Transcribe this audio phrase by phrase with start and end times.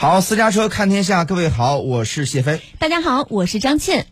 [0.00, 2.62] 好，私家车看天下，各位好，我是谢飞。
[2.78, 4.06] 大家好，我是张倩。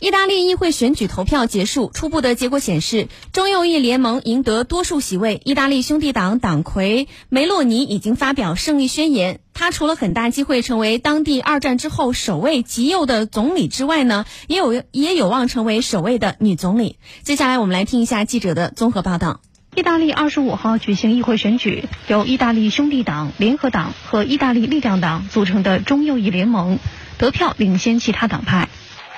[0.00, 5.40] 意大利议会选举投票结束，初步的结果显示，中右翼联盟赢得多数席位。
[5.46, 16.98] 意大利兄弟党党魁梅洛尼已经发表胜利宣言，他除了很大机会成为当地二战之后首位极右的总理之外呢，也有也有望成为首位的女总理。
[17.22, 19.40] 接下来我们来听一下记者的综合报道。
[19.74, 26.78] 意大利二十五号举行议会选举，由意大利兄弟党、联合党和意大利力量党组成的中右翼联盟
[27.16, 28.68] 得票领先其他党派。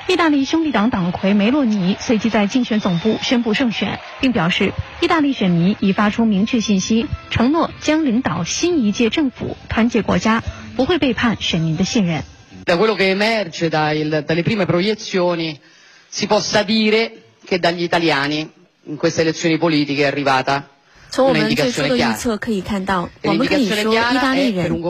[0.06, 10.44] 意大利兄弟党党魁梅洛尼随即在竞选总部宣布胜选，并表示，意大利选民已发出明确信息，承诺将领导新一届政府，团结国家，
[10.76, 12.22] 不会背叛选民的信任。
[18.86, 20.64] In queste elezioni politiche è arrivata
[21.10, 24.82] 从我们最初的预测可以看到，我们可以说，意大利人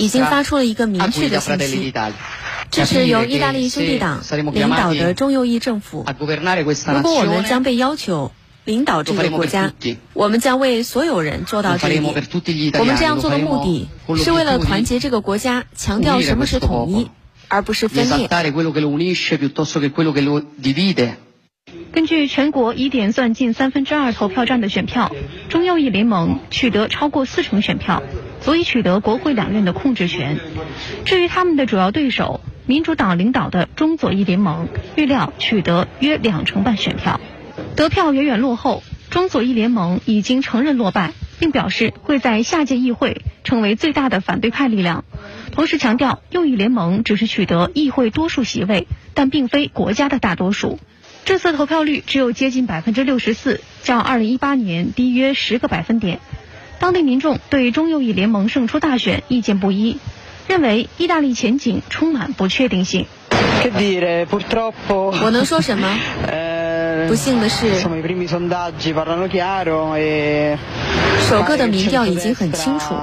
[0.00, 1.92] 已经发出了一个明确的信息。
[2.72, 4.20] 支持由意大利兄弟党
[4.52, 6.04] 领导的中右翼政府。
[6.08, 8.32] 如果我们将被要求
[8.64, 9.72] 领导这个国家，
[10.12, 12.80] 我们将为所有人做到这一点。
[12.80, 17.08] 我们这样做的目的是为了团结这个国家，强调什么是统一，
[17.46, 18.26] 而不是分裂。
[21.96, 25.10] 根据全国已点算近三分之二投票站的选票，
[25.48, 28.02] 中右翼联盟取得超过四成选票，
[28.42, 30.38] 足以取得国会两院的控制权。
[31.06, 37.18] 至于他们的主要对手，民主党领导的中左翼联盟预料取得约两成半选票，
[37.76, 38.82] 得票远远落后。
[39.08, 45.06] 中左翼联盟已经承认落败，并表示会在下届议会成为最大的反对派力量。
[45.50, 50.78] 同时强调，右翼联盟只是取得议会多数席位，但并非国家的大多数。
[51.26, 56.20] 这次投票率只有接近百分之六十四，较二零一八年低约十个百分点。
[56.78, 59.98] 当地民众对中右翼联盟胜出大选意见不一。
[60.46, 63.06] 认为意大利前景充满不确定性。
[65.20, 65.98] 我能说什么？
[67.08, 67.80] 不幸的是，
[71.28, 72.94] 首个的民调已经很清楚，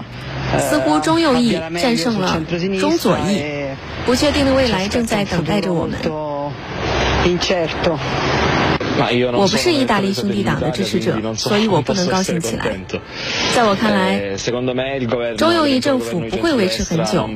[0.60, 2.42] 似乎中右翼战胜了
[2.80, 3.44] 中左翼。
[4.06, 6.00] 不确定的未来正在等待着我们。
[9.34, 12.80] 我不是意大利兄弟党的支持者，所以我不能高兴起来。
[13.56, 14.36] 在我看来，
[15.36, 17.28] 中右翼政府不会维持很久。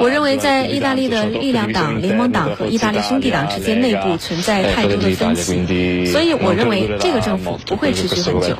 [0.00, 8.58] 我认为，在意大利的力量党、联盟党和意大利兄弟党之间内部存在太多的分歧，所以我认为这个政府不会持续很久。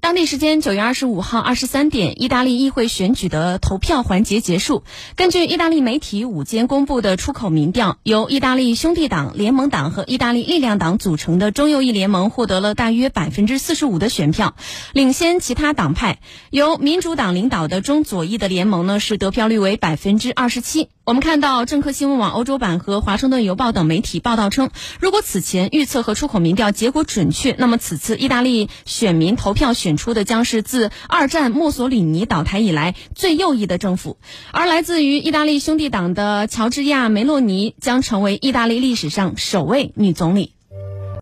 [0.00, 4.84] 当地时间九月二十五号二十三点，意大利议会选举的投票环节结束。
[5.16, 14.54] 根据意大利媒体午间公布的出口民调，由意大利兄弟党、联盟党和意大利力量党组成的中右翼联盟获得了大约百分之四十五的选票，
[14.92, 16.20] 领先其他党派。
[16.50, 20.88] 由民主党领导的中左翼的联盟呢，是得票率为百分之二十七。
[21.04, 24.70] 我们看到政客新闻网欧洲版和华盛顿邮报等媒体报道称，
[25.00, 34.18] 如果此前预测和出口民调结果准确，那么此次意大利选民投票选选出的将是自二战墨索里尼倒台以来最右翼的政府，
[34.52, 40.57] 而来自于意大利兄弟党的乔治亚梅洛尼将成为意大利历史上首位女总理。